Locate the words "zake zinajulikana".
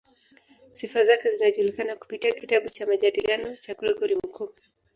1.03-1.95